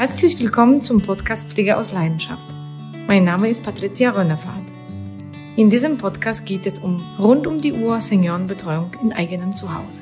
[0.00, 2.42] Herzlich willkommen zum Podcast Pflege aus Leidenschaft.
[3.06, 4.64] Mein Name ist Patricia Rönnefahrt.
[5.58, 10.00] In diesem Podcast geht es um rund um die Uhr Seniorenbetreuung in eigenem Zuhause.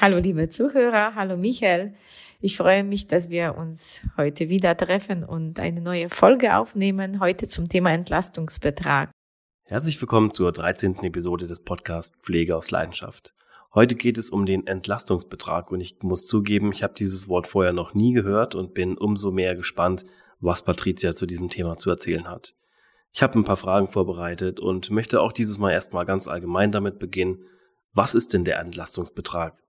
[0.00, 1.94] Hallo liebe Zuhörer, hallo Michael.
[2.40, 7.48] Ich freue mich, dass wir uns heute wieder treffen und eine neue Folge aufnehmen, heute
[7.48, 9.10] zum Thema Entlastungsbetrag.
[9.64, 11.02] Herzlich willkommen zur 13.
[11.02, 13.34] Episode des Podcasts Pflege aus Leidenschaft.
[13.74, 17.72] Heute geht es um den Entlastungsbetrag und ich muss zugeben, ich habe dieses Wort vorher
[17.72, 20.04] noch nie gehört und bin umso mehr gespannt,
[20.40, 22.54] was Patricia zu diesem Thema zu erzählen hat.
[23.14, 26.98] Ich habe ein paar Fragen vorbereitet und möchte auch dieses Mal erstmal ganz allgemein damit
[26.98, 27.44] beginnen.
[27.94, 29.61] Was ist denn der Entlastungsbetrag?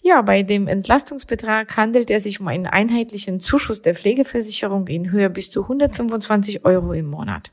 [0.00, 5.28] Ja, bei dem Entlastungsbetrag handelt es sich um einen einheitlichen Zuschuss der Pflegeversicherung in Höhe
[5.28, 7.50] bis zu 125 Euro im Monat.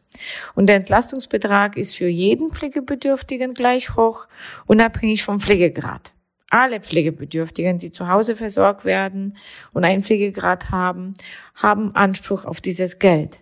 [0.54, 4.28] Und der Entlastungsbetrag ist für jeden Pflegebedürftigen gleich hoch,
[4.68, 6.14] unabhängig vom Pflegegrad.
[6.52, 9.36] Alle Pflegebedürftigen, die zu Hause versorgt werden
[9.74, 11.16] und einen Pflegegrad haben,
[11.56, 13.42] haben Anspruch auf dieses Geld.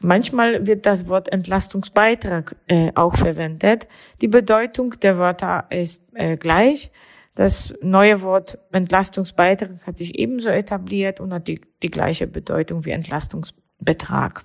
[0.00, 3.88] Manchmal wird das Wort Entlastungsbeitrag äh, auch verwendet.
[4.20, 6.92] Die Bedeutung der Wörter ist äh, gleich.
[7.38, 12.90] Das neue Wort Entlastungsbeitrag hat sich ebenso etabliert und hat die, die gleiche Bedeutung wie
[12.90, 14.42] Entlastungsbetrag.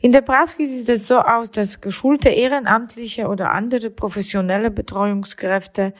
[0.00, 5.94] In der Praxis sieht es so aus, dass geschulte ehrenamtliche oder andere professionelle Betreuungskräfte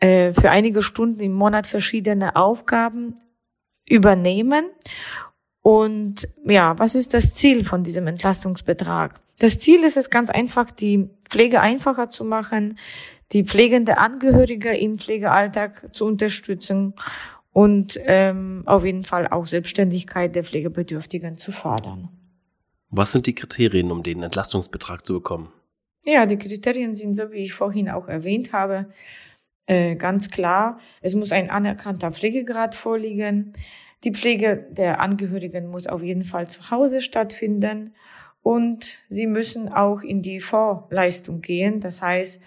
[0.00, 3.14] äh, für einige Stunden im Monat verschiedene Aufgaben
[3.88, 4.64] übernehmen.
[5.62, 9.20] Und ja, was ist das Ziel von diesem Entlastungsbetrag?
[9.38, 12.78] Das Ziel ist es ganz einfach, die Pflege einfacher zu machen,
[13.32, 16.94] die pflegende Angehörige im Pflegealltag zu unterstützen
[17.52, 22.08] und ähm, auf jeden Fall auch Selbstständigkeit der Pflegebedürftigen zu fördern.
[22.90, 25.52] Was sind die Kriterien, um den Entlastungsbetrag zu bekommen?
[26.04, 28.86] Ja, die Kriterien sind so, wie ich vorhin auch erwähnt habe,
[29.66, 30.78] äh, ganz klar.
[31.00, 33.54] Es muss ein anerkannter Pflegegrad vorliegen.
[34.04, 37.94] Die Pflege der Angehörigen muss auf jeden Fall zu Hause stattfinden
[38.42, 41.80] und sie müssen auch in die Vorleistung gehen.
[41.80, 42.40] Das heißt,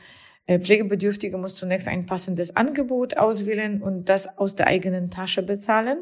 [0.48, 6.00] Pflegebedürftige muss zunächst ein passendes Angebot auswählen und das aus der eigenen Tasche bezahlen.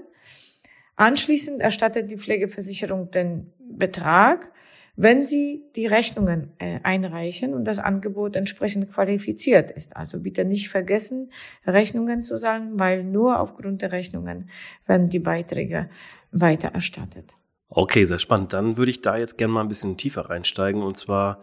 [0.95, 4.51] Anschließend erstattet die Pflegeversicherung den Betrag,
[4.95, 9.95] wenn sie die Rechnungen äh, einreichen und das Angebot entsprechend qualifiziert ist.
[9.97, 11.31] Also bitte nicht vergessen,
[11.65, 14.49] Rechnungen zu zahlen, weil nur aufgrund der Rechnungen
[14.85, 15.89] werden die Beiträge
[16.31, 17.35] weiter erstattet.
[17.67, 18.53] Okay, sehr spannend.
[18.53, 21.41] Dann würde ich da jetzt gerne mal ein bisschen tiefer reinsteigen und zwar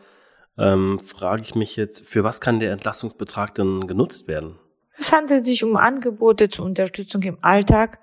[0.58, 4.58] ähm, frage ich mich jetzt, für was kann der Entlastungsbetrag denn genutzt werden?
[4.98, 7.98] Es handelt sich um Angebote zur Unterstützung im Alltag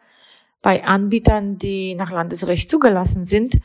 [0.61, 3.59] bei Anbietern, die nach Landesrecht zugelassen sind.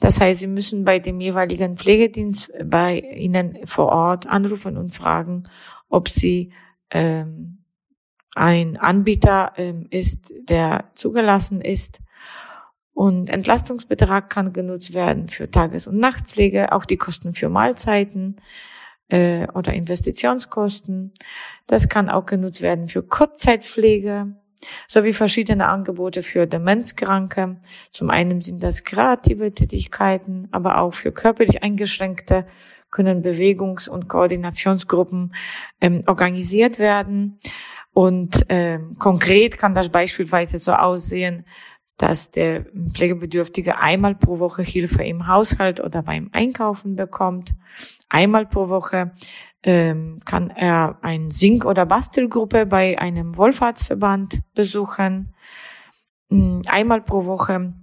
[0.00, 5.44] Das heißt, Sie müssen bei dem jeweiligen Pflegedienst bei Ihnen vor Ort anrufen und fragen,
[5.88, 6.52] ob Sie
[6.90, 7.58] ähm,
[8.34, 12.00] ein Anbieter ähm, ist, der zugelassen ist
[12.98, 18.40] und Entlastungsbetrag kann genutzt werden für Tages- und Nachtpflege, auch die Kosten für Mahlzeiten
[19.08, 21.12] äh, oder Investitionskosten.
[21.68, 24.34] Das kann auch genutzt werden für Kurzzeitpflege
[24.88, 27.60] sowie verschiedene Angebote für Demenzkranke.
[27.92, 32.48] Zum einen sind das kreative Tätigkeiten, aber auch für körperlich Eingeschränkte
[32.90, 35.36] können Bewegungs- und Koordinationsgruppen
[35.80, 37.38] ähm, organisiert werden.
[37.92, 41.44] Und ähm, konkret kann das beispielsweise so aussehen,
[41.98, 42.64] dass der
[42.94, 47.54] Pflegebedürftige einmal pro Woche Hilfe im Haushalt oder beim Einkaufen bekommt.
[48.08, 49.12] Einmal pro Woche
[49.64, 55.34] ähm, kann er ein Sing- oder Bastelgruppe bei einem Wohlfahrtsverband besuchen.
[56.30, 57.74] Mm, einmal pro Woche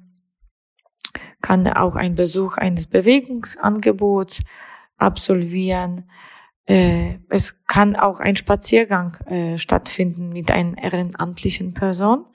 [1.42, 4.42] kann er auch einen Besuch eines Bewegungsangebots
[4.97, 6.09] absolvieren.
[6.66, 12.26] Äh, es kann auch ein Spaziergang äh, stattfinden mit einer ehrenamtlichen Person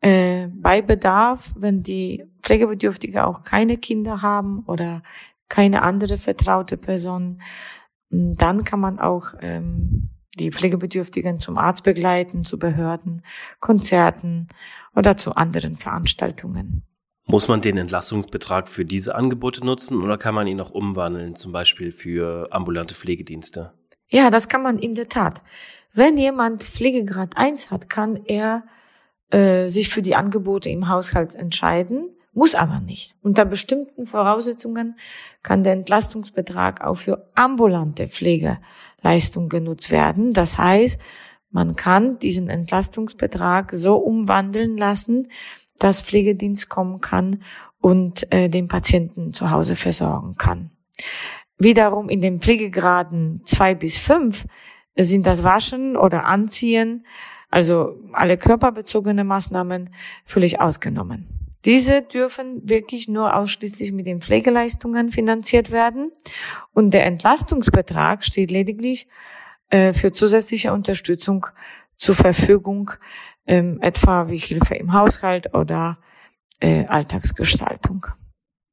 [0.00, 5.02] äh, bei Bedarf, wenn die Pflegebedürftige auch keine Kinder haben oder
[5.48, 7.42] keine andere vertraute Person,
[8.08, 13.22] dann kann man auch ähm, die Pflegebedürftigen zum Arzt begleiten, zu Behörden,
[13.60, 14.48] Konzerten
[14.94, 16.82] oder zu anderen Veranstaltungen.
[17.26, 21.52] Muss man den Entlassungsbetrag für diese Angebote nutzen oder kann man ihn auch umwandeln, zum
[21.52, 23.72] Beispiel für ambulante Pflegedienste?
[24.08, 25.42] Ja, das kann man in der Tat.
[25.92, 28.64] Wenn jemand Pflegegrad 1 hat, kann er
[29.30, 33.14] äh, sich für die Angebote im Haushalt entscheiden, muss aber nicht.
[33.22, 34.96] Unter bestimmten Voraussetzungen
[35.42, 40.32] kann der Entlastungsbetrag auch für ambulante Pflegeleistungen genutzt werden.
[40.32, 41.00] Das heißt,
[41.50, 45.28] man kann diesen Entlastungsbetrag so umwandeln lassen,
[45.78, 47.42] dass Pflegedienst kommen kann
[47.80, 50.70] und äh, den Patienten zu Hause versorgen kann.
[51.58, 54.46] Wiederum in den Pflegegraden zwei bis fünf
[54.96, 57.04] sind das Waschen oder Anziehen
[57.50, 59.90] Also alle körperbezogene Maßnahmen
[60.24, 61.26] völlig ausgenommen.
[61.64, 66.10] Diese dürfen wirklich nur ausschließlich mit den Pflegeleistungen finanziert werden
[66.72, 69.08] und der Entlastungsbetrag steht lediglich
[69.68, 71.46] äh, für zusätzliche Unterstützung
[71.96, 72.92] zur Verfügung,
[73.46, 75.98] ähm, etwa wie Hilfe im Haushalt oder
[76.60, 78.06] äh, Alltagsgestaltung.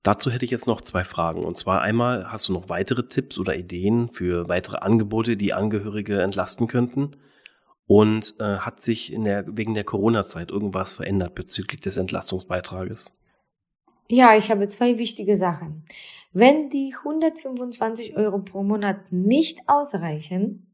[0.04, 1.44] Dazu hätte ich jetzt noch zwei Fragen.
[1.44, 6.22] Und zwar einmal, hast du noch weitere Tipps oder Ideen für weitere Angebote, die Angehörige
[6.22, 7.18] entlasten könnten?
[7.88, 13.14] Und äh, hat sich in der, wegen der Corona-Zeit irgendwas verändert bezüglich des Entlastungsbeitrages?
[14.10, 15.84] Ja, ich habe zwei wichtige Sachen.
[16.34, 20.68] Wenn die 125 Euro pro Monat nicht ausreichen,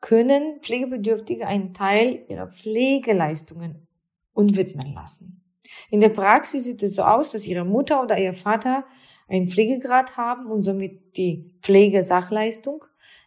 [0.00, 3.86] können Pflegebedürftige einen Teil ihrer Pflegeleistungen
[4.32, 5.42] unwidmen lassen.
[5.90, 8.84] In der Praxis sieht es so aus, dass ihre Mutter oder ihr Vater
[9.28, 12.84] einen Pflegegrad haben und somit die Pflegesachleistung.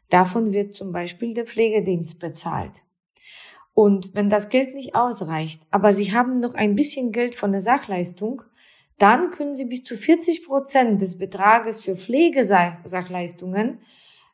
[0.09, 2.83] Davon wird zum Beispiel der Pflegedienst bezahlt.
[3.79, 7.61] Und wenn das Geld nicht ausreicht, aber Sie haben noch ein bisschen Geld von der
[7.61, 8.41] Sachleistung,
[8.97, 13.79] dann können Sie bis zu 40 Prozent des Betrages für Pflegesachleistungen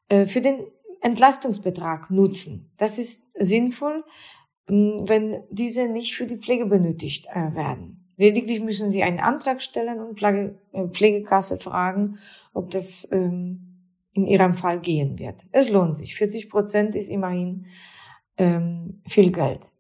[0.10, 0.66] äh, für den
[1.02, 2.72] Entlastungsbetrag nutzen.
[2.78, 4.04] Das ist sinnvoll,
[4.66, 8.04] hm, wenn diese nicht für die Pflege benötigt äh, werden.
[8.18, 12.18] Lediglich müssen Sie einen Antrag stellen und Pflege, äh, Pflegekasse fragen,
[12.56, 13.60] ob das ähm,
[14.14, 15.46] in Ihrem Fall gehen wird.
[15.52, 16.16] Es lohnt sich.
[16.16, 17.68] 40 Prozent ist immerhin
[18.38, 19.72] ähm, viel Geld.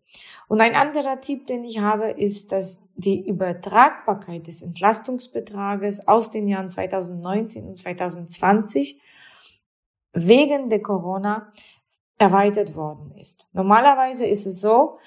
[0.47, 6.47] Und ein anderer Tipp, den ich habe, ist, dass die Übertragbarkeit des Entlastungsbetrages aus den
[6.47, 9.01] Jahren 2019 und 2020
[10.13, 11.51] wegen der Corona
[12.17, 13.47] erweitert worden ist.
[13.51, 14.97] Normalerweise ist es so,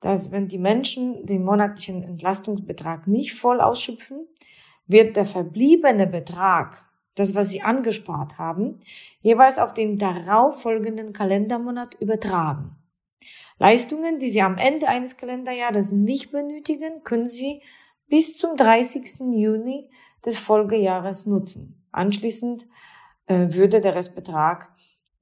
[0.00, 4.28] dass wenn die Menschen den monatlichen Entlastungsbetrag nicht voll ausschöpfen,
[4.86, 6.87] wird der verbliebene Betrag,
[7.18, 8.76] das was sie angespart haben,
[9.20, 12.76] jeweils auf den darauffolgenden Kalendermonat übertragen.
[13.58, 17.60] Leistungen, die Sie am Ende eines Kalenderjahres nicht benötigen, können Sie
[18.06, 19.20] bis zum 30.
[19.32, 19.90] Juni
[20.24, 21.84] des Folgejahres nutzen.
[21.90, 22.66] Anschließend
[23.26, 24.72] äh, würde der Restbetrag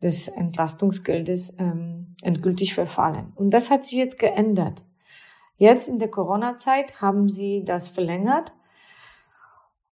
[0.03, 3.33] des Entlastungsgeldes ähm, endgültig verfallen.
[3.35, 4.85] Und das hat sich jetzt geändert.
[5.57, 8.53] Jetzt in der Corona-Zeit haben sie das verlängert.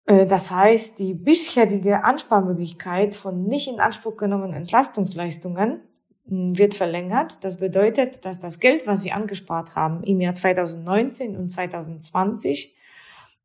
[0.10, 5.82] Äh, das heißt, die bisherige Ansparmöglichkeit von nicht in Anspruch genommenen Entlastungsleistungen
[6.28, 7.44] hm, wird verlängert.
[7.44, 12.76] Das bedeutet, dass das Geld, was Sie angespart haben im Jahr 2019 und 2020,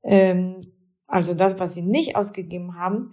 [0.03, 0.61] ähm,
[1.07, 3.11] also das, was Sie nicht ausgegeben haben,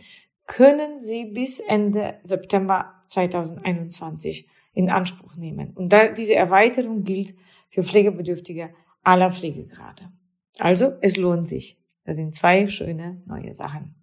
[0.48, 5.72] können Sie bis Ende September 2021 in Anspruch nehmen.
[5.76, 7.36] Und da, diese Erweiterung gilt
[7.70, 8.74] für Pflegebedürftige
[9.04, 10.12] aller Pflegegrade.
[10.60, 11.81] Also, es lohnt sich.
[12.06, 13.96] Das sind zwei schöne neue Sachen.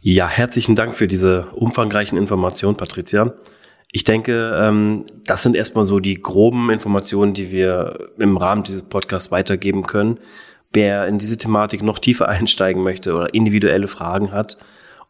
[0.00, 3.34] Ja, herzlichen Dank für diese umfangreichen Informationen, Patricia.
[3.92, 8.82] Ich denke, ähm, das sind erstmal so die groben Informationen, die wir im Rahmen dieses
[8.82, 10.20] Podcasts weitergeben können.
[10.72, 14.58] Wer in diese Thematik noch tiefer einsteigen möchte oder individuelle Fragen hat,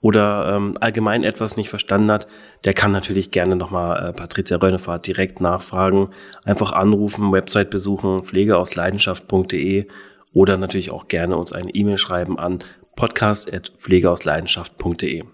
[0.00, 2.28] oder ähm, allgemein etwas nicht verstanden hat,
[2.64, 6.10] der kann natürlich gerne nochmal äh, Patricia Rönnefahrt direkt nachfragen.
[6.44, 9.86] Einfach anrufen, Website besuchen, pflegeausleidenschaft.de
[10.32, 12.60] oder natürlich auch gerne uns eine E-Mail schreiben an
[12.96, 15.24] podcast.pflegeausleidenschaft.de.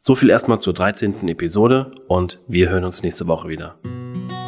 [0.00, 1.28] So viel erstmal zur 13.
[1.28, 3.74] Episode und wir hören uns nächste Woche wieder.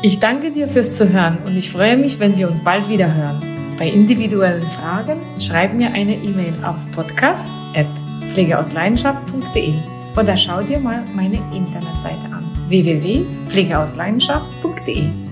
[0.02, 3.42] Ich danke dir fürs Zuhören und ich freue mich, wenn wir uns bald wieder hören.
[3.78, 7.46] Bei individuellen Fragen schreib mir eine E-Mail auf podcast@
[8.30, 9.74] pflegeausleidenschaft.de
[10.16, 15.29] oder schau dir mal meine Internetseite an www.pflegeausleidenschaft.de.